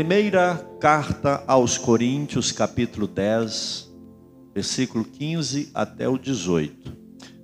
[0.00, 3.86] Primeira carta aos Coríntios, capítulo 10,
[4.54, 6.96] versículo 15 até o 18.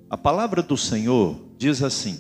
[0.09, 2.19] A palavra do Senhor diz assim: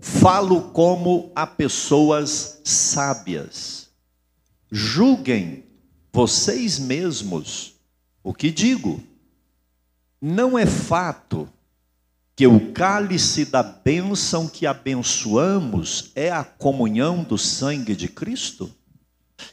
[0.00, 3.90] Falo como a pessoas sábias.
[4.70, 5.64] Julguem
[6.12, 7.74] vocês mesmos
[8.22, 9.02] o que digo.
[10.22, 11.48] Não é fato
[12.36, 18.72] que o cálice da bênção que abençoamos é a comunhão do sangue de Cristo?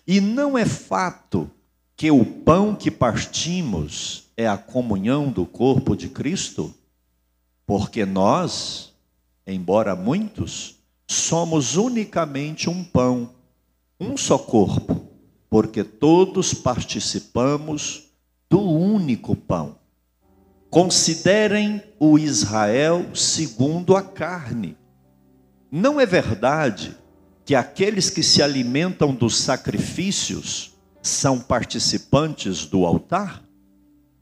[0.05, 1.49] E não é fato
[1.95, 6.73] que o pão que partimos é a comunhão do corpo de Cristo?
[7.65, 8.93] Porque nós,
[9.45, 10.77] embora muitos,
[11.07, 13.29] somos unicamente um pão,
[13.99, 15.05] um só corpo,
[15.49, 18.09] porque todos participamos
[18.49, 19.77] do único pão.
[20.69, 24.77] Considerem o Israel segundo a carne.
[25.69, 26.97] Não é verdade
[27.51, 30.71] que aqueles que se alimentam dos sacrifícios
[31.01, 33.43] são participantes do altar?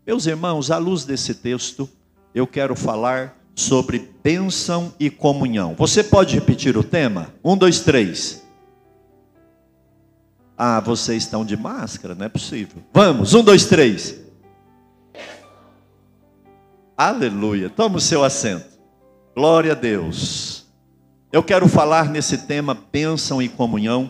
[0.04, 1.88] Meus irmãos, à luz desse texto,
[2.34, 5.76] eu quero falar sobre bênção e comunhão.
[5.78, 7.32] Você pode repetir o tema?
[7.44, 8.44] Um, dois, três.
[10.58, 12.82] Ah, vocês estão de máscara, não é possível.
[12.92, 14.20] Vamos, um, dois, três.
[16.98, 17.70] Aleluia.
[17.70, 18.80] Toma o seu assento.
[19.36, 20.59] Glória a Deus.
[21.32, 24.10] Eu quero falar nesse tema bênção e comunhão.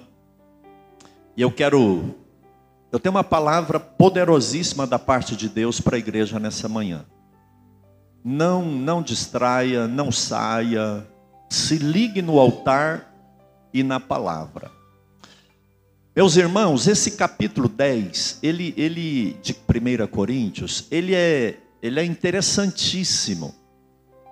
[1.36, 2.16] E eu quero
[2.94, 7.06] eu tenho uma palavra poderosíssima da parte de Deus para a igreja nessa manhã.
[8.24, 11.06] Não não distraia, não saia.
[11.50, 13.14] Se ligue no altar
[13.74, 14.72] e na palavra.
[16.16, 23.54] Meus irmãos, esse capítulo 10, ele, ele de 1 Coríntios, ele é ele é interessantíssimo.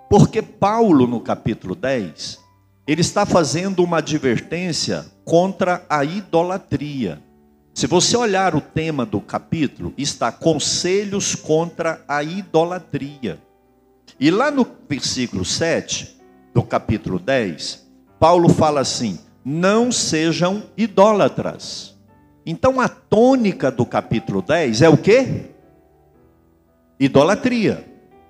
[0.08, 2.47] Porque Paulo, no capítulo 10,
[2.88, 7.22] ele está fazendo uma advertência contra a idolatria.
[7.74, 13.38] Se você olhar o tema do capítulo, está conselhos contra a idolatria.
[14.18, 16.16] E lá no versículo 7
[16.54, 17.86] do capítulo 10,
[18.18, 21.94] Paulo fala assim: não sejam idólatras.
[22.46, 25.50] Então a tônica do capítulo 10 é o quê?
[26.98, 27.84] idolatria.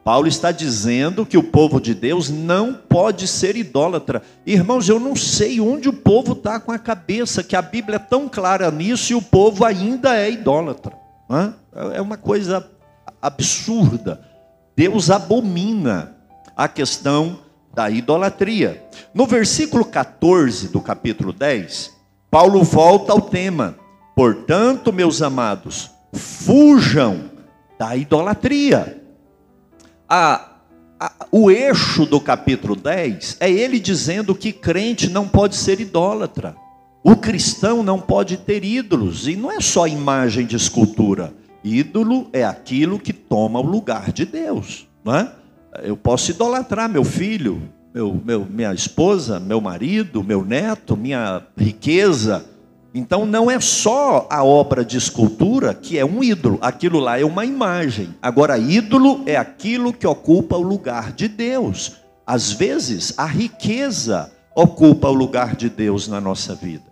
[0.08, 4.22] Paulo está dizendo que o povo de Deus não pode ser idólatra.
[4.46, 7.98] Irmãos, eu não sei onde o povo está com a cabeça, que a Bíblia é
[7.98, 10.96] tão clara nisso e o povo ainda é idólatra.
[11.92, 12.66] É uma coisa
[13.20, 14.18] absurda.
[14.74, 16.14] Deus abomina
[16.56, 17.40] a questão
[17.74, 18.82] da idolatria.
[19.12, 21.92] No versículo 14 do capítulo 10,
[22.30, 23.74] Paulo volta ao tema.
[24.16, 27.24] Portanto, meus amados, fujam
[27.78, 28.97] da idolatria.
[30.08, 30.52] A,
[30.98, 36.56] a, o eixo do capítulo 10 é ele dizendo que crente não pode ser idólatra.
[37.04, 41.34] O cristão não pode ter ídolos, e não é só imagem de escultura.
[41.62, 44.86] Ídolo é aquilo que toma o lugar de Deus.
[45.04, 45.30] Não é?
[45.82, 47.62] Eu posso idolatrar meu filho,
[47.94, 52.46] meu, meu, minha esposa, meu marido, meu neto, minha riqueza,
[52.94, 57.24] então não é só a obra de escultura que é um ídolo, aquilo lá é
[57.24, 58.14] uma imagem.
[58.20, 61.96] Agora, ídolo é aquilo que ocupa o lugar de Deus.
[62.26, 66.84] Às vezes, a riqueza ocupa o lugar de Deus na nossa vida.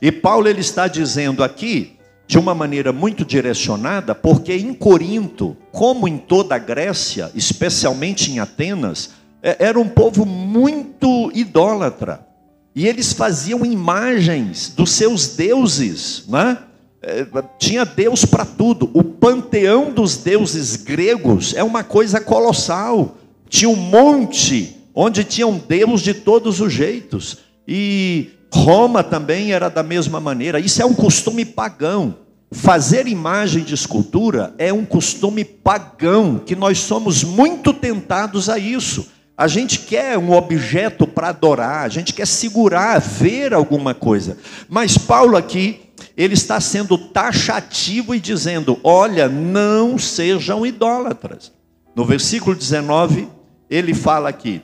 [0.00, 6.08] E Paulo ele está dizendo aqui de uma maneira muito direcionada, porque em Corinto, como
[6.08, 9.10] em toda a Grécia, especialmente em Atenas,
[9.42, 12.26] é, era um povo muito idólatra.
[12.74, 16.58] E eles faziam imagens dos seus deuses, né?
[17.02, 17.26] É,
[17.58, 18.90] tinha Deus para tudo.
[18.94, 23.16] O panteão dos deuses gregos é uma coisa colossal.
[23.48, 27.38] Tinha um monte onde tinha um Deus de todos os jeitos.
[27.66, 30.60] E Roma também era da mesma maneira.
[30.60, 32.16] Isso é um costume pagão.
[32.52, 39.08] Fazer imagem de escultura é um costume pagão, que nós somos muito tentados a isso.
[39.42, 44.38] A gente quer um objeto para adorar, a gente quer segurar, ver alguma coisa.
[44.68, 45.80] Mas Paulo aqui,
[46.16, 51.50] ele está sendo taxativo e dizendo: olha, não sejam idólatras.
[51.92, 53.26] No versículo 19,
[53.68, 54.62] ele fala aqui: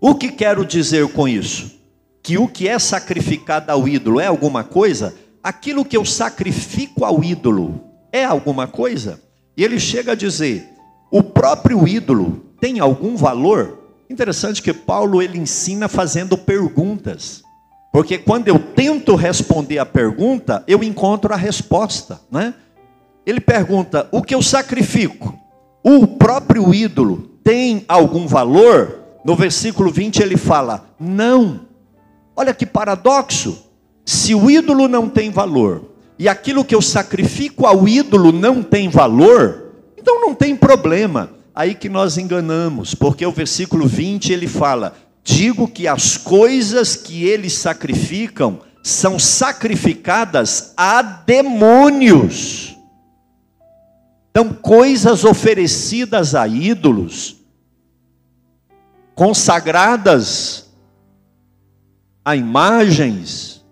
[0.00, 1.76] o que quero dizer com isso?
[2.22, 5.12] Que o que é sacrificado ao ídolo é alguma coisa?
[5.42, 7.82] Aquilo que eu sacrifico ao ídolo
[8.12, 9.20] é alguma coisa?
[9.56, 10.68] E ele chega a dizer:
[11.10, 13.76] o próprio ídolo tem algum valor?
[14.08, 17.42] Interessante que Paulo ele ensina fazendo perguntas.
[17.92, 22.54] Porque quando eu tento responder a pergunta, eu encontro a resposta, né?
[23.26, 25.36] Ele pergunta: "O que eu sacrifico?
[25.82, 31.62] O próprio ídolo tem algum valor?" No versículo 20 ele fala: "Não.
[32.36, 33.70] Olha que paradoxo.
[34.04, 38.88] Se o ídolo não tem valor e aquilo que eu sacrifico ao ídolo não tem
[38.88, 41.41] valor, então não tem problema.
[41.54, 47.24] Aí que nós enganamos, porque o versículo 20 ele fala: Digo que as coisas que
[47.24, 52.76] eles sacrificam são sacrificadas a demônios.
[54.30, 57.36] Então, coisas oferecidas a ídolos,
[59.14, 60.70] consagradas
[62.24, 63.62] a imagens,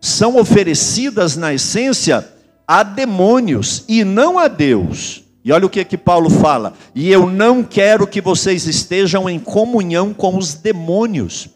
[0.00, 2.26] são oferecidas na essência
[2.66, 5.25] a demônios e não a Deus.
[5.46, 9.38] E olha o que que Paulo fala: "E eu não quero que vocês estejam em
[9.38, 11.48] comunhão com os demônios".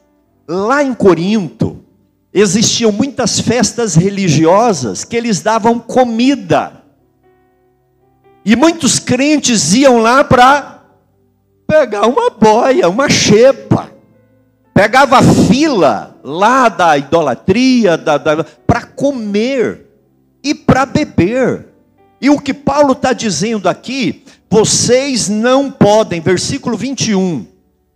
[0.49, 1.81] Lá em Corinto
[2.33, 6.85] existiam muitas festas religiosas que eles davam comida.
[8.45, 10.85] E muitos crentes iam lá para
[11.67, 13.91] pegar uma boia, uma xepa.
[14.73, 19.85] Pegava fila lá da idolatria, da, da para comer
[20.45, 21.70] e para beber.
[22.21, 27.47] E o que Paulo está dizendo aqui, vocês não podem, versículo 21,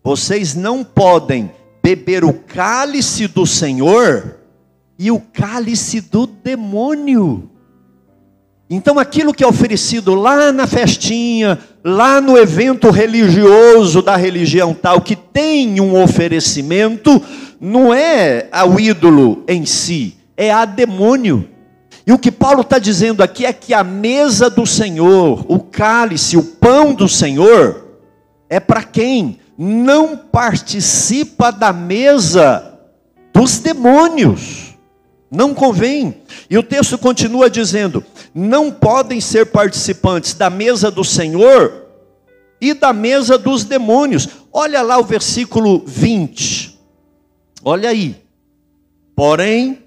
[0.02, 1.50] vocês não podem
[1.82, 4.36] beber o cálice do Senhor
[4.98, 7.50] e o cálice do demônio.
[8.70, 15.02] Então, aquilo que é oferecido lá na festinha, lá no evento religioso da religião tal,
[15.02, 17.20] que tem um oferecimento,
[17.60, 21.48] não é ao ídolo em si, é a demônio.
[22.06, 26.36] E o que Paulo está dizendo aqui é que a mesa do Senhor, o cálice,
[26.36, 27.98] o pão do Senhor,
[28.48, 32.78] é para quem não participa da mesa
[33.32, 34.74] dos demônios.
[35.30, 36.22] Não convém.
[36.48, 38.04] E o texto continua dizendo:
[38.34, 41.84] não podem ser participantes da mesa do Senhor
[42.60, 44.28] e da mesa dos demônios.
[44.52, 46.78] Olha lá o versículo 20.
[47.64, 48.22] Olha aí.
[49.16, 49.83] Porém,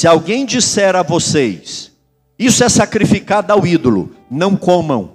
[0.00, 1.92] se alguém disser a vocês,
[2.38, 5.12] isso é sacrificado ao ídolo, não comam.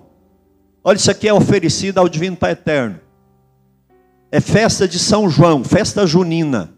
[0.84, 3.00] Olha, isso aqui é oferecido ao Divino Pai Eterno.
[4.32, 6.72] É festa de São João, festa junina.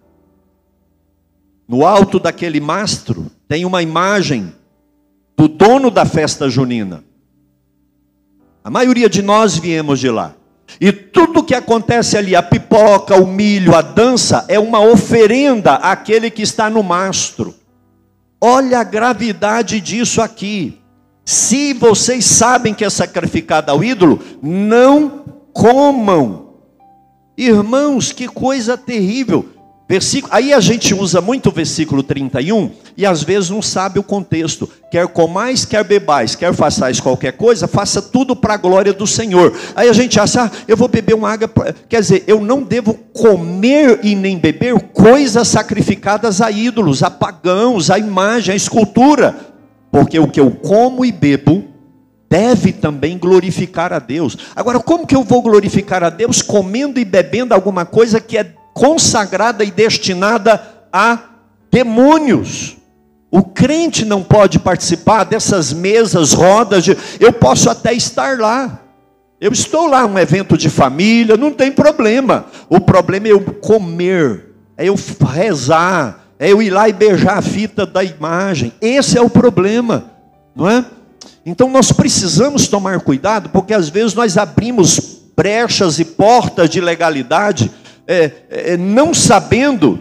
[1.67, 4.55] No alto daquele mastro tem uma imagem
[5.35, 7.03] do dono da festa junina.
[8.63, 10.33] A maioria de nós viemos de lá.
[10.79, 16.31] E tudo que acontece ali, a pipoca, o milho, a dança, é uma oferenda àquele
[16.31, 17.53] que está no mastro.
[18.39, 20.79] Olha a gravidade disso aqui.
[21.25, 26.53] Se vocês sabem que é sacrificado ao ídolo, não comam.
[27.37, 29.56] Irmãos, que coisa terrível.
[29.89, 34.03] Versículo, aí a gente usa muito o versículo 31 e às vezes não sabe o
[34.03, 34.69] contexto.
[34.91, 39.57] Quer comais, quer bebais, quer façais qualquer coisa, faça tudo para a glória do Senhor.
[39.77, 41.49] Aí a gente acha, ah, eu vou beber uma água.
[41.87, 47.89] Quer dizer, eu não devo comer e nem beber coisas sacrificadas a ídolos, a pagãos,
[47.89, 49.37] a imagem, a escultura.
[49.89, 51.63] Porque o que eu como e bebo
[52.29, 54.37] deve também glorificar a Deus.
[54.53, 58.53] Agora, como que eu vou glorificar a Deus comendo e bebendo alguma coisa que é
[58.77, 60.61] consagrada e destinada
[60.93, 61.17] a
[61.71, 62.77] demônios.
[63.31, 68.79] O crente não pode participar dessas mesas, rodas, de, eu posso até estar lá.
[69.41, 72.45] Eu estou lá, um evento de família, não tem problema.
[72.69, 74.45] O problema é eu comer,
[74.77, 74.95] é eu
[75.33, 78.71] rezar, é eu ir lá e beijar a fita da imagem.
[78.79, 80.05] Esse é o problema,
[80.55, 80.85] não é?
[81.43, 87.71] Então nós precisamos tomar cuidado, porque às vezes nós abrimos brechas e portas de legalidade
[88.07, 89.99] é, é, não sabendo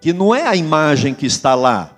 [0.00, 1.90] que não é a imagem que está lá,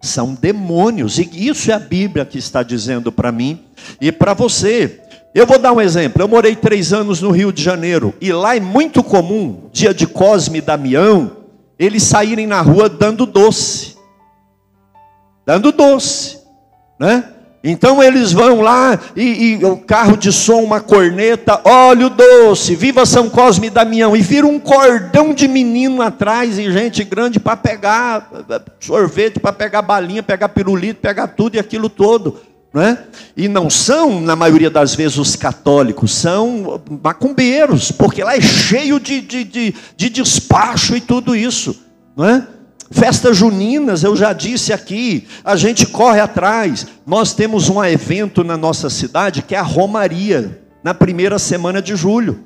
[0.00, 3.64] são demônios, e isso é a Bíblia que está dizendo para mim
[4.00, 5.00] e para você.
[5.34, 6.22] Eu vou dar um exemplo.
[6.22, 10.06] Eu morei três anos no Rio de Janeiro, e lá é muito comum, dia de
[10.06, 11.36] Cosme e Damião,
[11.78, 13.96] eles saírem na rua dando doce.
[15.44, 16.38] Dando doce,
[16.98, 17.32] né?
[17.68, 23.04] Então eles vão lá e, e, o carro de som, uma corneta, óleo doce, viva
[23.04, 27.56] São Cosme e Damião, e vira um cordão de menino atrás e gente grande para
[27.56, 28.30] pegar
[28.78, 32.38] sorvete, para pegar balinha, pegar pirulito, pegar tudo e aquilo todo.
[32.72, 32.98] Né?
[33.36, 39.00] E não são, na maioria das vezes, os católicos, são macumbeiros, porque lá é cheio
[39.00, 41.82] de, de, de, de despacho e tudo isso.
[42.16, 42.46] Não é?
[42.90, 46.86] Festas juninas, eu já disse aqui, a gente corre atrás.
[47.06, 51.96] Nós temos um evento na nossa cidade que é a Romaria, na primeira semana de
[51.96, 52.44] julho.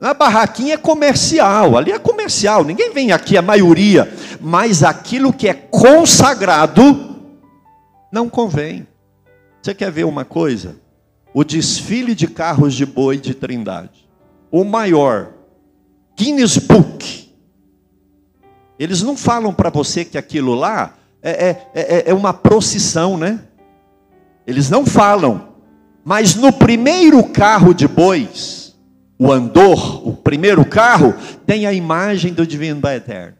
[0.00, 5.46] A barraquinha é comercial, ali é comercial, ninguém vem aqui, a maioria, mas aquilo que
[5.46, 7.16] é consagrado
[8.10, 8.86] não convém.
[9.60, 10.76] Você quer ver uma coisa?
[11.34, 14.08] O desfile de carros de boi de Trindade,
[14.50, 15.32] o maior,
[16.16, 17.29] Guinness Book,
[18.80, 23.40] Eles não falam para você que aquilo lá é, é, é, é uma procissão, né?
[24.46, 25.50] Eles não falam.
[26.02, 28.74] Mas no primeiro carro de bois,
[29.18, 31.14] o andor, o primeiro carro,
[31.46, 33.34] tem a imagem do Divino Pai Eterno.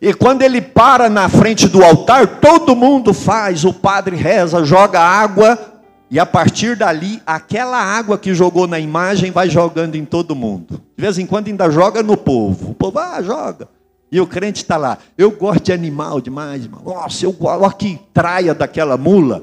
[0.00, 5.00] E quando ele para na frente do altar, todo mundo faz, o padre reza, joga
[5.00, 5.58] água,
[6.08, 10.80] e a partir dali, aquela água que jogou na imagem vai jogando em todo mundo.
[10.96, 12.70] De vez em quando ainda joga no povo.
[12.70, 13.68] O povo, ah, joga.
[14.12, 14.98] E o crente está lá.
[15.16, 16.82] Eu gosto de animal demais, irmão.
[16.84, 17.62] Nossa, eu gosto.
[17.62, 19.42] Olha que traia daquela mula.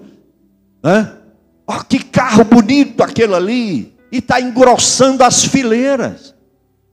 [0.84, 1.18] Hã?
[1.66, 3.96] Olha que carro bonito aquele ali.
[4.12, 6.36] E está engrossando as fileiras.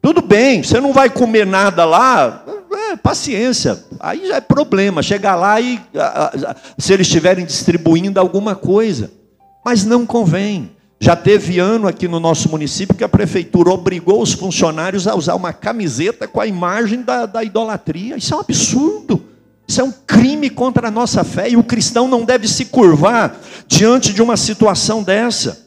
[0.00, 2.44] Tudo bem, você não vai comer nada lá,
[2.92, 3.84] é, paciência.
[4.00, 5.02] Aí já é problema.
[5.02, 5.78] Chegar lá e
[6.78, 9.10] se eles estiverem distribuindo alguma coisa.
[9.62, 10.75] Mas não convém.
[10.98, 15.34] Já teve ano aqui no nosso município que a prefeitura obrigou os funcionários a usar
[15.34, 18.16] uma camiseta com a imagem da, da idolatria.
[18.16, 19.22] Isso é um absurdo.
[19.68, 21.50] Isso é um crime contra a nossa fé.
[21.50, 25.66] E o cristão não deve se curvar diante de uma situação dessa.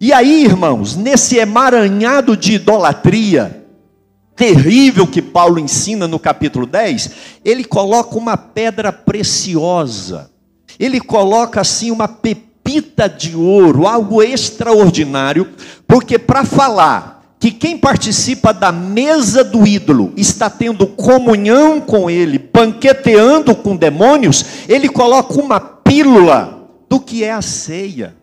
[0.00, 3.64] E aí, irmãos, nesse emaranhado de idolatria
[4.34, 7.10] terrível que Paulo ensina no capítulo 10,
[7.44, 10.30] ele coloca uma pedra preciosa.
[10.78, 15.48] Ele coloca assim uma pepita pepita de ouro, algo extraordinário,
[15.88, 22.38] porque para falar que quem participa da mesa do ídolo está tendo comunhão com ele,
[22.38, 28.14] banqueteando com demônios, ele coloca uma pílula do que é a ceia.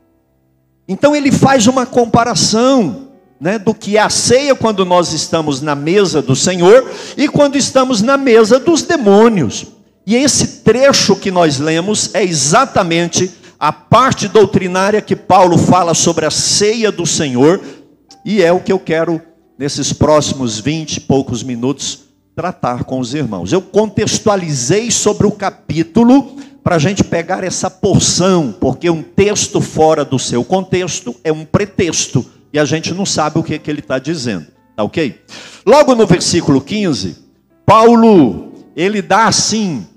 [0.88, 3.08] Então ele faz uma comparação
[3.40, 7.58] né, do que é a ceia quando nós estamos na mesa do Senhor e quando
[7.58, 9.66] estamos na mesa dos demônios.
[10.06, 16.26] E esse trecho que nós lemos é exatamente a parte doutrinária que Paulo fala sobre
[16.26, 17.62] a ceia do Senhor,
[18.24, 19.22] e é o que eu quero,
[19.58, 23.52] nesses próximos vinte e poucos minutos, tratar com os irmãos.
[23.52, 30.06] Eu contextualizei sobre o capítulo para a gente pegar essa porção, porque um texto fora
[30.06, 33.72] do seu contexto é um pretexto, e a gente não sabe o que, é que
[33.72, 35.20] ele está dizendo, tá ok?
[35.66, 37.18] Logo no versículo 15,
[37.66, 39.88] Paulo, ele dá assim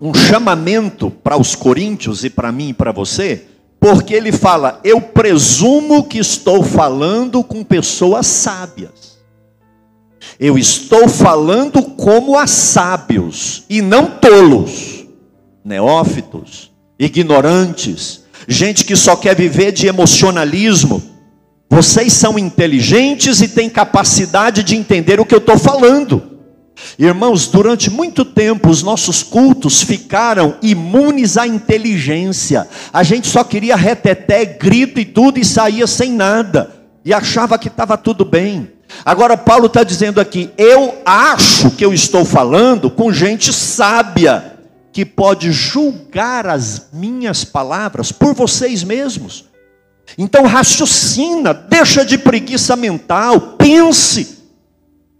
[0.00, 3.44] um chamamento para os coríntios e para mim e para você,
[3.80, 9.16] porque ele fala: Eu presumo que estou falando com pessoas sábias.
[10.38, 15.06] Eu estou falando como a sábios e não tolos,
[15.64, 21.02] neófitos, ignorantes, gente que só quer viver de emocionalismo.
[21.70, 26.35] Vocês são inteligentes e têm capacidade de entender o que eu estou falando.
[26.98, 32.68] Irmãos, durante muito tempo os nossos cultos ficaram imunes à inteligência.
[32.92, 36.74] A gente só queria reteté, grito e tudo e saía sem nada.
[37.04, 38.72] E achava que estava tudo bem.
[39.04, 44.58] Agora Paulo está dizendo aqui: eu acho que eu estou falando com gente sábia,
[44.92, 49.46] que pode julgar as minhas palavras por vocês mesmos.
[50.16, 54.36] Então raciocina, deixa de preguiça mental, pense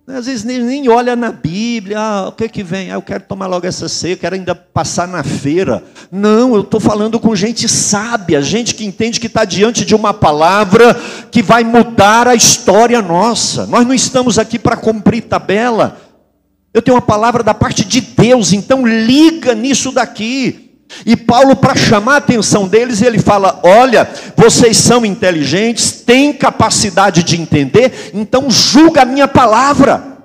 [0.08, 2.92] às vezes nem, nem olha na Bíblia, ah, o que que vem?
[2.92, 5.82] Ah, eu quero tomar logo essa ceia, eu quero ainda passar na feira.
[6.12, 10.14] Não, eu estou falando com gente sábia, gente que entende que está diante de uma
[10.14, 10.94] palavra
[11.30, 13.66] que vai mudar a história nossa.
[13.66, 16.00] Nós não estamos aqui para cumprir tabela.
[16.72, 20.65] Eu tenho uma palavra da parte de Deus, então liga nisso daqui.
[21.04, 27.22] E Paulo, para chamar a atenção deles, ele fala: Olha, vocês são inteligentes, têm capacidade
[27.22, 30.16] de entender, então julga a minha palavra.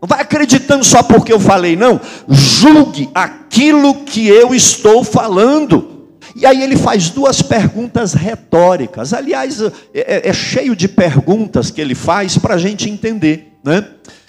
[0.00, 2.00] Não vai acreditando só porque eu falei, não.
[2.28, 5.98] Julgue aquilo que eu estou falando.
[6.36, 9.12] E aí ele faz duas perguntas retóricas.
[9.12, 13.54] Aliás, é, é, é cheio de perguntas que ele faz para a gente entender.
[13.64, 13.84] Né?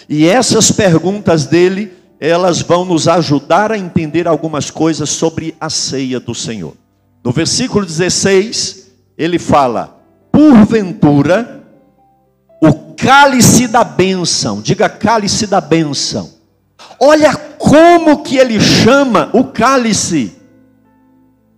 [0.08, 6.20] E essas perguntas dele elas vão nos ajudar a entender algumas coisas sobre a ceia
[6.20, 6.74] do Senhor.
[7.24, 9.98] No versículo 16, ele fala:
[10.30, 11.64] Porventura,
[12.62, 16.30] o cálice da bênção, diga cálice da bênção.
[17.00, 20.36] Olha como que ele chama o cálice.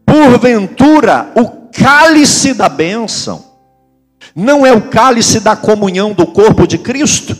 [0.07, 3.51] Porventura, o cálice da bênção.
[4.35, 7.37] Não é o cálice da comunhão do corpo de Cristo?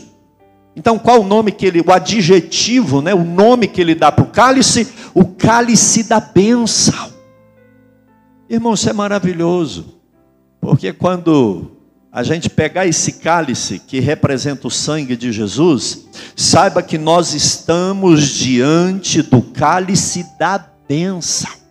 [0.75, 4.23] Então, qual o nome que ele, o adjetivo, né, o nome que ele dá para
[4.23, 4.87] o cálice?
[5.13, 7.13] O cálice da bênção.
[8.49, 9.99] Irmão, isso é maravilhoso,
[10.59, 11.71] porque quando
[12.11, 18.29] a gente pegar esse cálice que representa o sangue de Jesus, saiba que nós estamos
[18.29, 21.62] diante do cálice da bênção.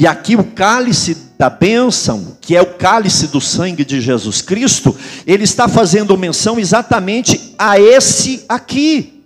[0.00, 4.96] E aqui o cálice da bênção, que é o cálice do sangue de Jesus Cristo,
[5.26, 9.24] ele está fazendo menção exatamente a esse aqui.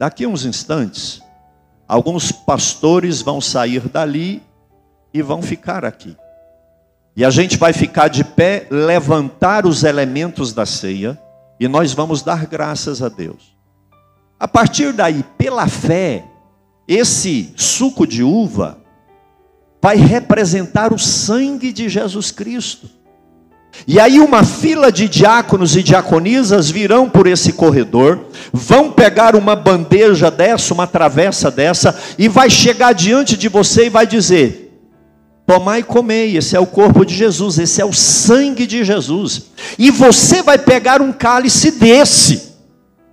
[0.00, 1.22] Daqui a uns instantes,
[1.86, 4.42] alguns pastores vão sair dali
[5.14, 6.16] e vão ficar aqui.
[7.14, 11.16] E a gente vai ficar de pé, levantar os elementos da ceia
[11.60, 13.56] e nós vamos dar graças a Deus.
[14.40, 16.24] A partir daí, pela fé,
[16.88, 18.81] esse suco de uva
[19.82, 22.88] vai representar o sangue de Jesus Cristo.
[23.86, 29.56] E aí uma fila de diáconos e diaconisas virão por esse corredor, vão pegar uma
[29.56, 34.78] bandeja dessa, uma travessa dessa, e vai chegar diante de você e vai dizer:
[35.46, 39.46] Tomai e comei, esse é o corpo de Jesus, esse é o sangue de Jesus.
[39.78, 42.52] E você vai pegar um cálice desse.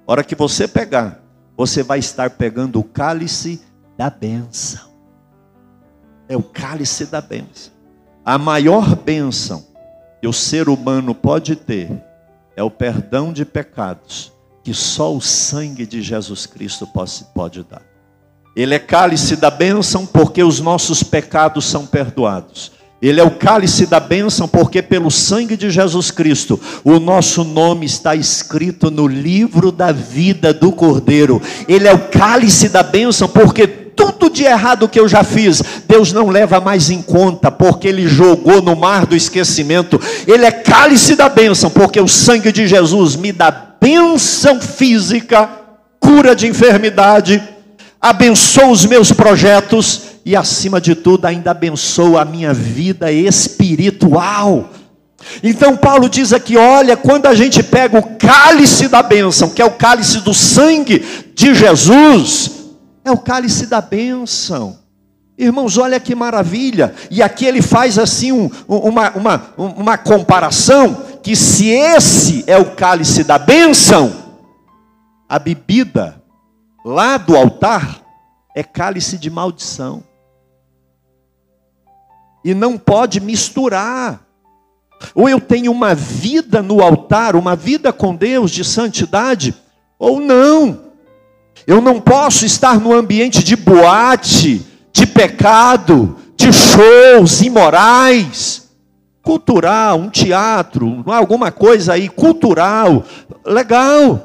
[0.05, 1.23] A hora que você pegar,
[1.57, 3.61] você vai estar pegando o cálice
[3.97, 4.88] da bênção.
[6.29, 7.73] É o cálice da bênção.
[8.23, 9.65] A maior bênção
[10.21, 11.91] que o ser humano pode ter
[12.55, 14.31] é o perdão de pecados
[14.63, 17.81] que só o sangue de Jesus Cristo pode, pode dar.
[18.55, 22.71] Ele é cálice da bênção porque os nossos pecados são perdoados.
[23.01, 27.85] Ele é o cálice da bênção, porque pelo sangue de Jesus Cristo, o nosso nome
[27.85, 31.41] está escrito no livro da vida do Cordeiro.
[31.65, 33.65] Ele é o cálice da bênção, porque
[33.99, 38.07] tudo de errado que eu já fiz, Deus não leva mais em conta, porque Ele
[38.07, 39.99] jogou no mar do esquecimento.
[40.25, 45.49] Ele é cálice da bênção, porque o sangue de Jesus me dá bênção física,
[45.99, 47.43] cura de enfermidade,
[47.99, 54.69] abençoa os meus projetos e, acima de tudo, ainda abençoa a minha vida espiritual.
[55.43, 59.65] Então, Paulo diz aqui: olha, quando a gente pega o cálice da bênção, que é
[59.65, 62.58] o cálice do sangue de Jesus,
[63.03, 64.79] é o cálice da bênção.
[65.37, 66.93] Irmãos, olha que maravilha.
[67.09, 72.75] E aqui ele faz assim um, uma, uma, uma comparação: que se esse é o
[72.75, 74.13] cálice da bênção,
[75.29, 76.21] a bebida
[76.83, 78.01] lá do altar
[78.53, 80.03] é cálice de maldição.
[82.43, 84.21] E não pode misturar.
[85.15, 89.55] Ou eu tenho uma vida no altar, uma vida com Deus de santidade,
[89.97, 90.88] ou não.
[91.69, 98.67] Eu não posso estar no ambiente de boate, de pecado, de shows imorais,
[99.21, 103.03] cultural, um teatro, alguma coisa aí cultural,
[103.45, 104.19] legal.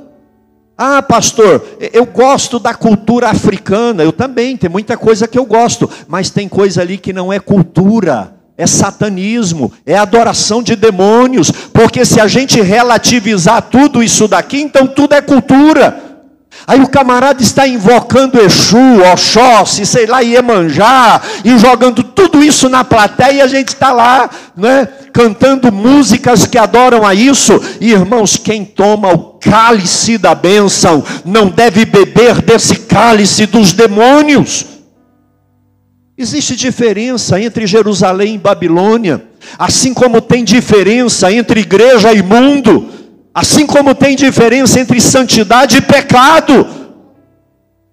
[0.74, 5.90] Ah, pastor, eu gosto da cultura africana, eu também, tem muita coisa que eu gosto,
[6.08, 12.06] mas tem coisa ali que não é cultura, é satanismo, é adoração de demônios, porque
[12.06, 16.13] se a gente relativizar tudo isso daqui, então tudo é cultura.
[16.66, 18.78] Aí o camarada está invocando Exu,
[19.12, 24.30] Oxóssi, sei lá, Iemanjá, e jogando tudo isso na plateia, e a gente está lá,
[24.56, 27.60] né, cantando músicas que adoram a isso.
[27.80, 34.64] E, irmãos, quem toma o cálice da bênção não deve beber desse cálice dos demônios.
[36.16, 39.22] Existe diferença entre Jerusalém e Babilônia,
[39.58, 42.88] assim como tem diferença entre igreja e mundo.
[43.34, 46.84] Assim como tem diferença entre santidade e pecado.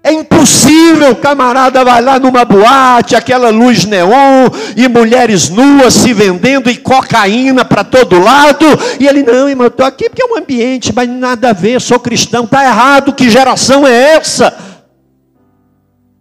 [0.04, 6.72] É impossível, camarada vai lá numa boate, aquela luz neon e mulheres nuas se vendendo
[6.72, 8.66] e cocaína para todo lado.
[9.00, 12.00] E ele, não, irmão, estou aqui porque é um ambiente, mas nada a ver, sou
[12.00, 12.46] cristão.
[12.46, 14.56] Está errado, que geração é essa?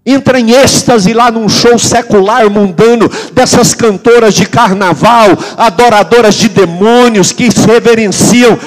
[0.04, 7.32] Entra em êxtase lá num show secular mundano dessas cantoras de carnaval, adoradoras de demônios
[7.32, 8.58] que se reverenciam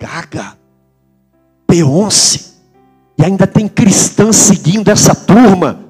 [0.00, 0.56] Gaga,
[1.68, 2.40] Beyoncé,
[3.18, 5.80] e ainda tem cristã seguindo essa turma.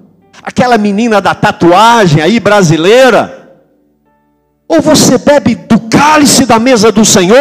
[0.42, 3.36] Aquela menina da tatuagem aí brasileira.
[4.66, 7.36] Ou você bebe do cálice da mesa do Senhor,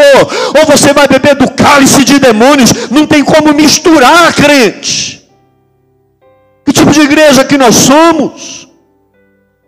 [0.59, 2.89] ou você vai beber do cálice de demônios.
[2.91, 5.27] Não tem como misturar, crente.
[6.63, 8.67] Que tipo de igreja que nós somos?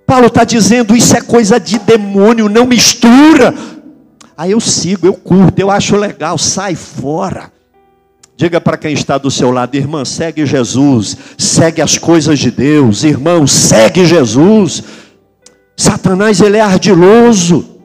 [0.06, 3.54] Paulo está dizendo: isso é coisa de demônio, não mistura.
[4.42, 7.52] Aí eu sigo, eu curto, eu acho legal, sai fora.
[8.36, 13.04] Diga para quem está do seu lado, irmã, segue Jesus, segue as coisas de Deus,
[13.04, 14.84] irmão, segue Jesus.
[15.78, 17.82] Satanás ele é ardiloso.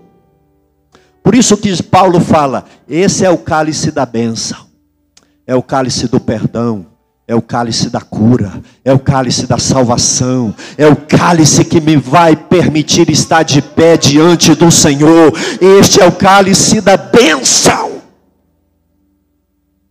[1.23, 4.67] Por isso que Paulo fala, esse é o cálice da bênção,
[5.47, 6.87] é o cálice do perdão,
[7.29, 8.53] é o cálice da cura,
[8.85, 13.97] é o cálice da salvação, é o cálice que me vai permitir estar de pé
[13.97, 15.33] diante do Senhor.
[15.61, 18.01] Este é o cálice da bênção.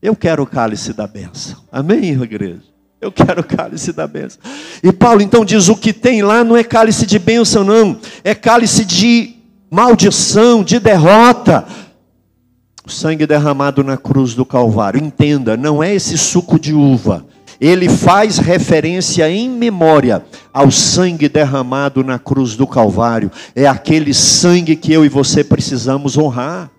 [0.01, 1.57] Eu quero o cálice da bênção.
[1.71, 2.61] Amém, igreja?
[3.01, 4.39] Eu quero o cálice da bênção.
[4.81, 8.33] E Paulo então diz: o que tem lá não é cálice de bênção, não, é
[8.33, 9.35] cálice de
[9.69, 11.65] maldição, de derrota.
[12.85, 15.03] O sangue derramado na cruz do Calvário.
[15.03, 17.25] Entenda, não é esse suco de uva.
[17.59, 23.31] Ele faz referência em memória ao sangue derramado na cruz do Calvário.
[23.55, 26.69] É aquele sangue que eu e você precisamos honrar.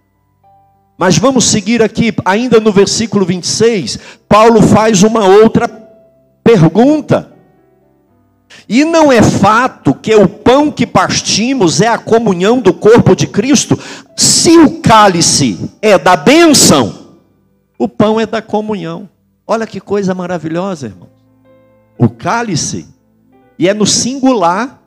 [0.98, 5.68] Mas vamos seguir aqui, ainda no versículo 26, Paulo faz uma outra
[6.42, 7.35] pergunta.
[8.68, 13.26] E não é fato que o pão que partimos é a comunhão do corpo de
[13.26, 13.78] Cristo?
[14.16, 17.14] Se o cálice é da bênção,
[17.78, 19.08] o pão é da comunhão.
[19.46, 21.08] Olha que coisa maravilhosa, irmão.
[21.96, 22.88] O cálice,
[23.56, 24.82] e é no singular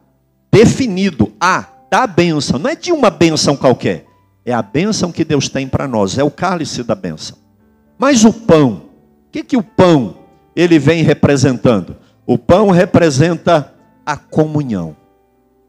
[0.52, 4.06] definido, a da bênção, não é de uma bênção qualquer,
[4.46, 7.38] é a bênção que Deus tem para nós, é o cálice da bênção.
[7.98, 8.84] Mas o pão,
[9.28, 10.18] o que, que o pão
[10.56, 11.96] ele vem representando?
[12.30, 13.74] O pão representa
[14.06, 14.96] a comunhão.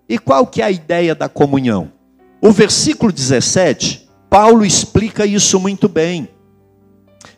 [0.06, 1.90] E qual que é a ideia da comunhão?
[2.38, 6.28] O versículo 17, Paulo explica isso muito bem.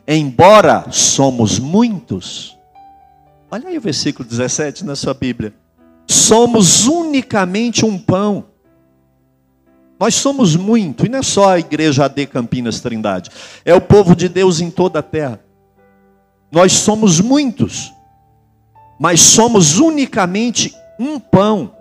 [0.05, 2.57] Embora somos muitos,
[3.49, 5.53] olha aí o versículo 17 na sua Bíblia.
[6.05, 8.47] Somos unicamente um pão.
[9.97, 13.29] Nós somos muito, e não é só a igreja AD Campinas Trindade,
[13.63, 15.39] é o povo de Deus em toda a terra.
[16.51, 17.93] Nós somos muitos,
[18.99, 21.71] mas somos unicamente um pão,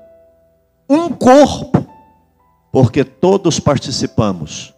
[0.88, 1.86] um corpo,
[2.70, 4.74] porque todos participamos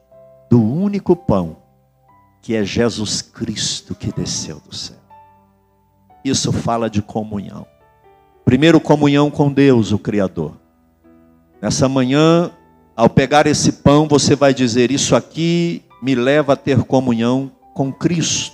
[0.51, 1.57] do único pão,
[2.43, 4.97] que é Jesus Cristo que desceu do céu.
[6.25, 7.67] Isso fala de comunhão.
[8.45, 10.55] Primeiro, comunhão com Deus, o Criador.
[11.61, 12.51] Nessa manhã,
[12.97, 17.93] ao pegar esse pão, você vai dizer: Isso aqui me leva a ter comunhão com
[17.93, 18.54] Cristo.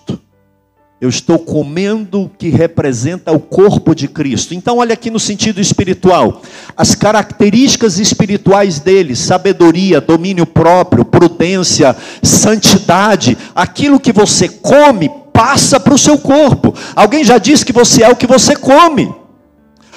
[1.00, 4.52] Eu estou comendo o que representa o corpo de Cristo.
[4.52, 6.42] Então, olha aqui no sentido espiritual.
[6.76, 13.38] As características espirituais dele: sabedoria, domínio próprio, prudência, santidade.
[13.54, 16.74] Aquilo que você come passa para o seu corpo.
[16.94, 19.14] Alguém já disse que você é o que você come.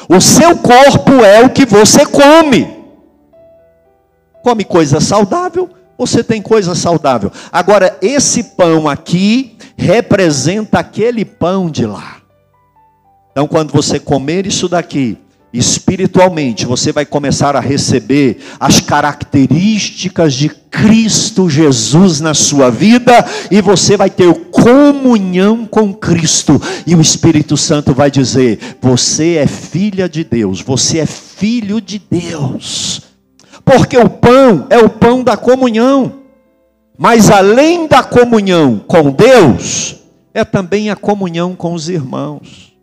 [0.08, 2.66] O seu corpo é o que você come.
[4.42, 7.32] Come coisa saudável, você tem coisa saudável.
[7.52, 12.18] Agora, esse pão aqui representa aquele pão de lá.
[13.32, 15.18] Então, quando você comer isso daqui,
[15.54, 23.14] espiritualmente, você vai começar a receber as características de Cristo Jesus na sua vida
[23.52, 26.60] e você vai ter comunhão com Cristo.
[26.88, 32.02] E o Espírito Santo vai dizer: Você é filha de Deus, você é filho de
[32.10, 33.03] Deus.
[33.64, 36.24] Porque o pão é o pão da comunhão.
[36.98, 39.98] Mas além da comunhão com Deus,
[40.34, 42.76] é também a comunhão com os irmãos.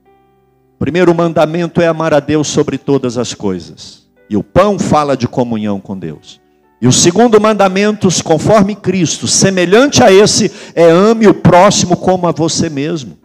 [0.74, 4.06] O primeiro mandamento é amar a Deus sobre todas as coisas.
[4.28, 6.40] E o pão fala de comunhão com Deus.
[6.80, 12.32] E o segundo mandamento, conforme Cristo, semelhante a esse, é ame o próximo como a
[12.32, 13.18] você mesmo.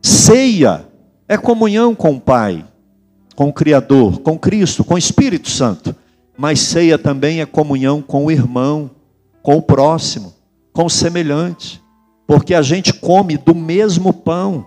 [0.00, 0.86] Ceia
[1.28, 2.64] é comunhão com o Pai,
[3.36, 5.94] com o Criador, com Cristo, com o Espírito Santo.
[6.38, 8.92] Mas ceia também é comunhão com o irmão,
[9.42, 10.32] com o próximo,
[10.72, 11.82] com o semelhante,
[12.28, 14.64] porque a gente come do mesmo pão.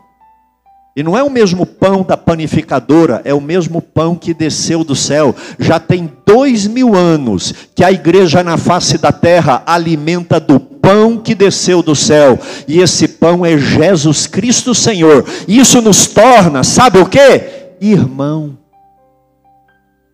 [0.94, 4.94] E não é o mesmo pão da panificadora, é o mesmo pão que desceu do
[4.94, 5.34] céu.
[5.58, 11.18] Já tem dois mil anos que a igreja na face da terra alimenta do pão
[11.18, 12.38] que desceu do céu.
[12.68, 15.24] E esse pão é Jesus Cristo Senhor.
[15.48, 17.78] Isso nos torna, sabe o que?
[17.80, 18.58] Irmão.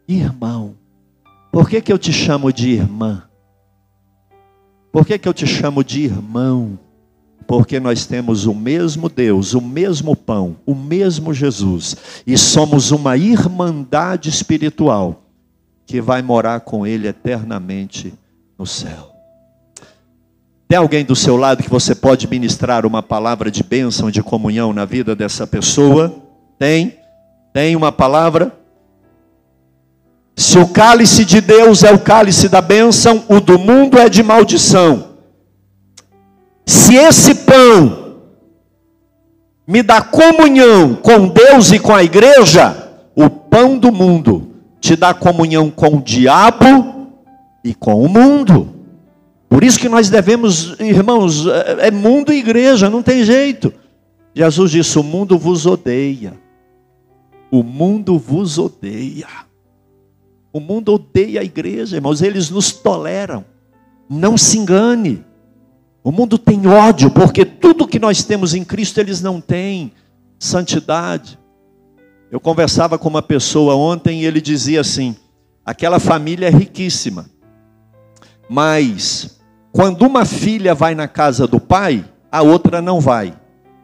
[0.08, 0.77] Irmão.
[1.52, 3.24] Por que, que eu te chamo de irmã?
[4.92, 6.80] Por que, que eu te chamo de irmão?
[7.46, 13.16] Porque nós temos o mesmo Deus, o mesmo pão, o mesmo Jesus, e somos uma
[13.16, 15.24] irmandade espiritual
[15.86, 18.14] que vai morar com Ele eternamente
[18.58, 19.14] no céu.
[20.68, 24.74] Tem alguém do seu lado que você pode ministrar uma palavra de bênção, de comunhão
[24.74, 26.14] na vida dessa pessoa?
[26.60, 26.98] Tem?
[27.54, 28.52] Tem uma palavra?
[30.38, 34.22] Se o cálice de Deus é o cálice da bênção, o do mundo é de
[34.22, 35.08] maldição.
[36.64, 38.18] Se esse pão
[39.66, 45.12] me dá comunhão com Deus e com a igreja, o pão do mundo te dá
[45.12, 47.08] comunhão com o diabo
[47.64, 48.76] e com o mundo.
[49.50, 53.74] Por isso que nós devemos, irmãos, é, é mundo e igreja, não tem jeito.
[54.36, 56.34] Jesus disse: O mundo vos odeia.
[57.50, 59.48] O mundo vos odeia.
[60.58, 63.46] O mundo odeia a igreja, irmãos, eles nos toleram.
[64.10, 65.24] Não se engane.
[66.04, 69.92] O mundo tem ódio, porque tudo que nós temos em Cristo eles não têm
[70.40, 71.38] santidade.
[72.32, 75.16] Eu conversava com uma pessoa ontem e ele dizia assim:
[75.64, 77.30] aquela família é riquíssima,
[78.50, 79.40] mas
[79.72, 83.32] quando uma filha vai na casa do pai, a outra não vai,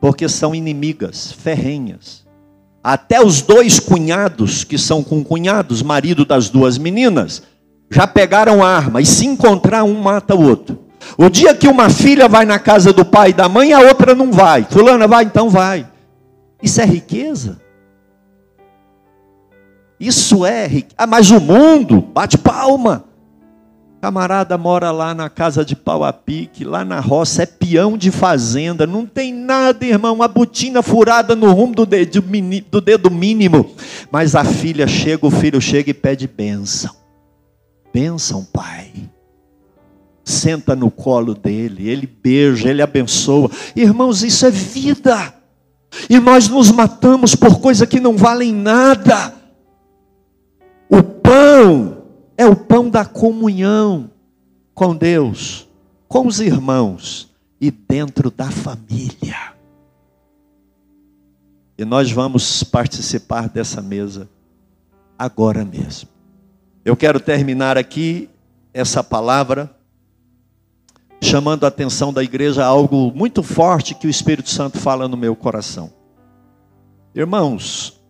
[0.02, 2.23] porque são inimigas, ferrenhas.
[2.84, 7.42] Até os dois cunhados, que são com cunhados, marido das duas meninas,
[7.90, 10.80] já pegaram arma, e se encontrar, um mata o outro.
[11.18, 14.14] O dia que uma filha vai na casa do pai e da mãe, a outra
[14.14, 14.66] não vai.
[14.70, 15.88] Fulana vai, então vai.
[16.62, 17.62] Isso é riqueza?
[20.00, 20.96] Isso é riqueza.
[20.98, 23.06] Ah, mas o mundo, bate palma.
[24.04, 28.12] Camarada mora lá na casa de pau a pique, lá na roça, é peão de
[28.12, 32.22] fazenda, não tem nada, irmão, uma botina furada no rumo do dedo,
[32.70, 33.74] do dedo mínimo.
[34.12, 36.94] Mas a filha chega, o filho chega e pede bênção.
[37.94, 38.92] Bênção, pai.
[40.22, 43.50] Senta no colo dele, ele beija, ele abençoa.
[43.74, 45.34] Irmãos, isso é vida.
[46.10, 49.34] E nós nos matamos por coisa que não valem nada.
[50.90, 51.93] O pão
[52.38, 54.10] é o pão da comunhão
[54.74, 55.68] com Deus,
[56.08, 59.54] com os irmãos e dentro da família.
[61.78, 64.30] E nós vamos participar dessa mesa
[65.18, 66.10] agora mesmo.
[66.86, 68.30] Eu quero terminar aqui
[68.74, 69.74] essa palavra
[71.22, 75.16] chamando a atenção da igreja a algo muito forte que o Espírito Santo fala no
[75.16, 75.92] meu coração.
[77.16, 78.03] Irmãos,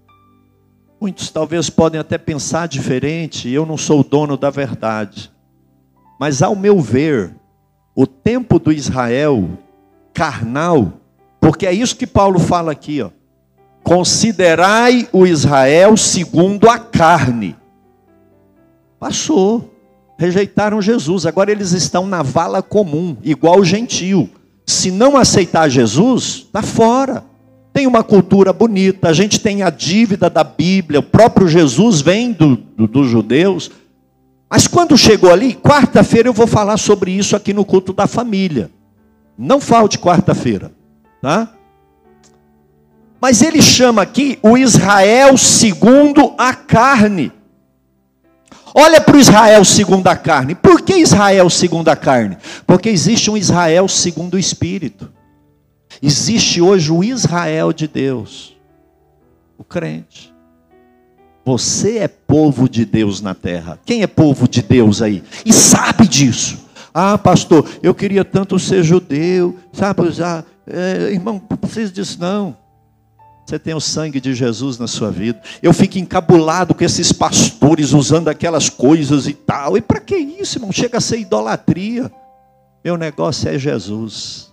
[1.03, 5.29] Muitos talvez podem até pensar diferente, eu não sou o dono da verdade.
[6.17, 7.35] Mas ao meu ver,
[7.93, 9.49] o tempo do Israel
[10.13, 10.93] carnal,
[11.41, 13.09] porque é isso que Paulo fala aqui, ó.
[13.83, 17.53] Considerai o Israel segundo a carne.
[18.97, 19.75] Passou.
[20.17, 21.25] Rejeitaram Jesus.
[21.25, 24.29] Agora eles estão na vala comum, igual o gentio.
[24.65, 27.25] Se não aceitar Jesus, está fora
[27.73, 32.31] tem uma cultura bonita, a gente tem a dívida da Bíblia, o próprio Jesus vem
[32.31, 33.71] do, do, dos judeus.
[34.47, 38.69] Mas quando chegou ali, quarta-feira eu vou falar sobre isso aqui no culto da família.
[39.35, 40.71] Não falte quarta-feira,
[41.19, 41.49] tá?
[43.19, 47.31] Mas ele chama aqui o Israel segundo a carne.
[48.75, 50.53] Olha para o Israel segundo a carne.
[50.53, 52.37] Por que Israel segundo a carne?
[52.67, 55.11] Porque existe um Israel segundo o Espírito.
[56.05, 58.57] Existe hoje o Israel de Deus,
[59.57, 60.33] o crente.
[61.45, 63.79] Você é povo de Deus na terra.
[63.85, 65.23] Quem é povo de Deus aí?
[65.45, 66.67] E sabe disso.
[66.93, 70.11] Ah, pastor, eu queria tanto ser judeu, sabe?
[70.11, 72.57] Já, é, irmão, não precisa disso não.
[73.45, 75.41] Você tem o sangue de Jesus na sua vida.
[75.61, 79.77] Eu fico encabulado com esses pastores usando aquelas coisas e tal.
[79.77, 80.71] E para que isso, irmão?
[80.73, 82.11] Chega a ser idolatria.
[82.83, 84.52] Meu negócio é Jesus.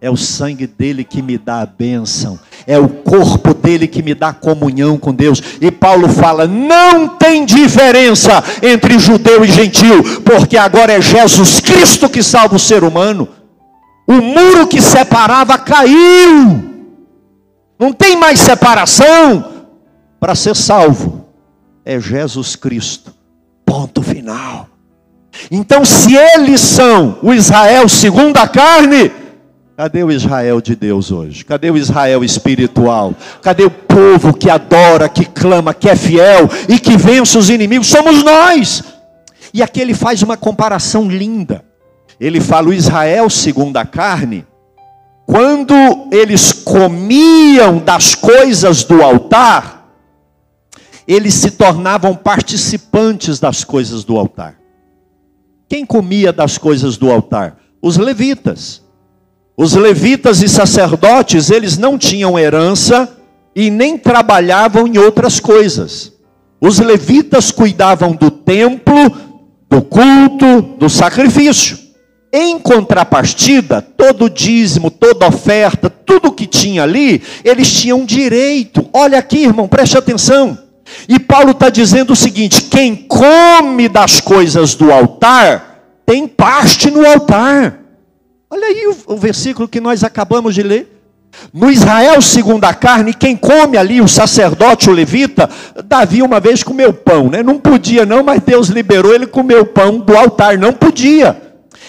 [0.00, 2.38] É o sangue dele que me dá a bênção.
[2.66, 5.42] É o corpo dele que me dá comunhão com Deus.
[5.60, 12.08] E Paulo fala: não tem diferença entre judeu e gentil, porque agora é Jesus Cristo
[12.08, 13.28] que salva o ser humano.
[14.06, 16.64] O muro que separava caiu.
[17.78, 19.44] Não tem mais separação
[20.20, 21.26] para ser salvo.
[21.84, 23.12] É Jesus Cristo.
[23.64, 24.68] Ponto final.
[25.50, 29.12] Então, se eles são o Israel segundo a carne,
[29.78, 31.44] Cadê o Israel de Deus hoje?
[31.44, 33.14] Cadê o Israel espiritual?
[33.40, 37.86] Cadê o povo que adora, que clama, que é fiel e que vence os inimigos?
[37.86, 38.82] Somos nós.
[39.54, 41.64] E aqui ele faz uma comparação linda.
[42.18, 44.44] Ele fala: o Israel segundo a carne,
[45.24, 45.72] quando
[46.10, 49.92] eles comiam das coisas do altar,
[51.06, 54.56] eles se tornavam participantes das coisas do altar.
[55.68, 57.58] Quem comia das coisas do altar?
[57.80, 58.87] Os levitas.
[59.60, 63.08] Os levitas e sacerdotes, eles não tinham herança
[63.56, 66.12] e nem trabalhavam em outras coisas.
[66.60, 68.94] Os levitas cuidavam do templo,
[69.68, 71.76] do culto, do sacrifício.
[72.32, 78.88] Em contrapartida, todo dízimo, toda oferta, tudo que tinha ali, eles tinham direito.
[78.92, 80.56] Olha aqui, irmão, preste atenção.
[81.08, 87.04] E Paulo está dizendo o seguinte: quem come das coisas do altar, tem parte no
[87.04, 87.87] altar.
[88.50, 90.94] Olha aí o, o versículo que nós acabamos de ler.
[91.52, 95.48] No Israel segundo a carne, quem come ali, o sacerdote, o levita,
[95.84, 97.42] Davi uma vez comeu pão, né?
[97.42, 101.40] Não podia não, mas Deus liberou ele comeu pão do altar, não podia.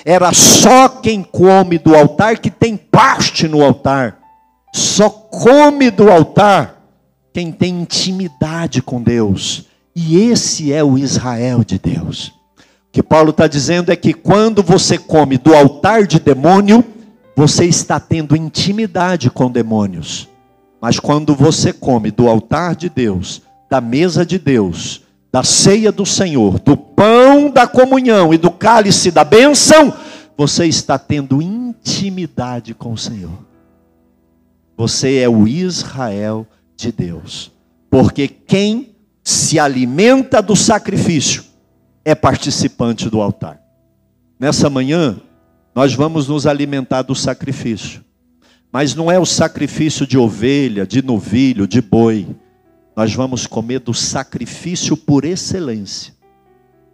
[0.06, 4.17] Era só quem come do altar que tem parte no altar.
[4.74, 6.82] Só come do altar
[7.34, 9.65] quem tem intimidade com Deus.
[9.95, 12.38] E esse é o Israel de Deus.
[12.91, 16.84] Que Paulo está dizendo é que quando você come do altar de demônio,
[17.36, 20.28] você está tendo intimidade com demônios.
[20.82, 26.06] Mas quando você come do altar de Deus, da mesa de Deus, da ceia do
[26.06, 29.93] Senhor, do pão da comunhão e do cálice da bênção,
[30.36, 33.45] você está tendo intimidade com o Senhor.
[34.75, 37.52] Você é o Israel de Deus.
[37.89, 41.43] Porque quem se alimenta do sacrifício
[42.10, 43.62] é participante do altar.
[44.39, 45.19] Nessa manhã,
[45.76, 48.04] nós vamos nos alimentar do sacrifício.
[48.72, 52.28] Mas não é o sacrifício de ovelha, de novilho, de boi.
[52.95, 56.19] Nós vamos comer do sacrifício por excelência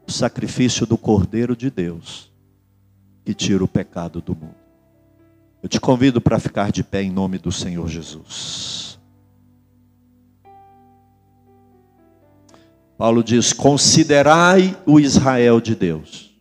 [0.08, 2.32] o sacrifício do Cordeiro de Deus,
[3.24, 4.56] que tira o pecado do mundo.
[5.64, 8.95] Eu te convido para ficar de pé em nome do Senhor Jesus.
[12.98, 16.32] Paulo diz: Considerai o Israel de Deus.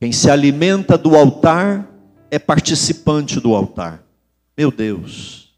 [0.00, 1.88] Quem se alimenta do altar
[2.30, 4.02] é participante do altar.
[4.56, 5.54] Meu Deus,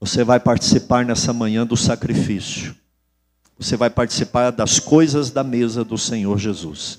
[0.00, 2.74] você vai participar nessa manhã do sacrifício.
[3.58, 6.98] Você vai participar das coisas da mesa do Senhor Jesus.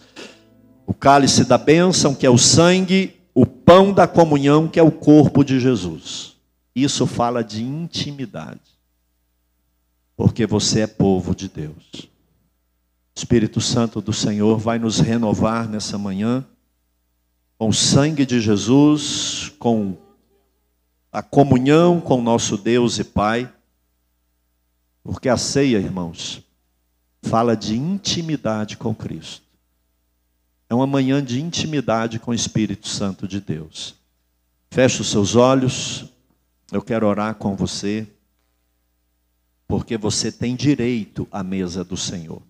[0.85, 4.91] O cálice da bênção, que é o sangue, o pão da comunhão, que é o
[4.91, 6.35] corpo de Jesus.
[6.75, 8.59] Isso fala de intimidade.
[10.21, 11.93] Porque você é povo de Deus.
[11.95, 16.45] O Espírito Santo do Senhor vai nos renovar nessa manhã
[17.57, 19.97] com o sangue de Jesus, com
[21.11, 23.51] a comunhão com nosso Deus e Pai.
[25.03, 26.43] Porque a ceia, irmãos,
[27.23, 29.41] fala de intimidade com Cristo.
[30.69, 33.95] É uma manhã de intimidade com o Espírito Santo de Deus.
[34.69, 36.05] Feche os seus olhos,
[36.71, 38.07] eu quero orar com você,
[39.71, 42.41] porque você tem direito à mesa do Senhor.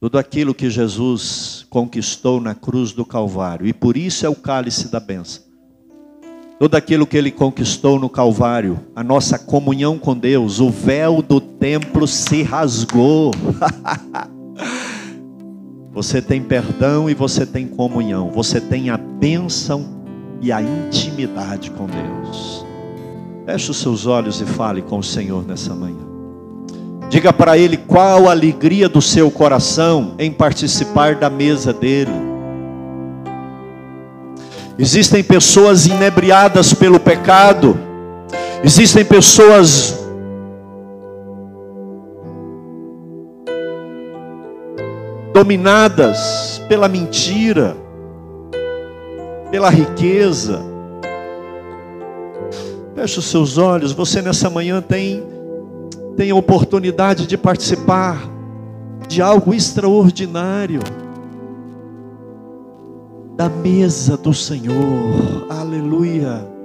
[0.00, 4.88] Tudo aquilo que Jesus conquistou na cruz do Calvário, e por isso é o cálice
[4.88, 5.44] da benção.
[6.58, 11.40] Tudo aquilo que ele conquistou no Calvário, a nossa comunhão com Deus, o véu do
[11.40, 13.30] templo se rasgou.
[15.94, 20.02] você tem perdão e você tem comunhão, você tem a bênção
[20.42, 22.67] e a intimidade com Deus.
[23.50, 26.06] Feche os seus olhos e fale com o Senhor nessa manhã.
[27.08, 32.12] Diga para Ele qual a alegria do seu coração em participar da mesa dele.
[34.78, 37.74] Existem pessoas inebriadas pelo pecado.
[38.62, 39.98] Existem pessoas
[45.32, 47.74] dominadas pela mentira,
[49.50, 50.76] pela riqueza.
[52.98, 53.92] Feche os seus olhos.
[53.92, 55.22] Você nessa manhã tem
[56.16, 58.28] tem a oportunidade de participar
[59.06, 60.80] de algo extraordinário
[63.36, 65.46] da mesa do Senhor.
[65.48, 66.57] Aleluia.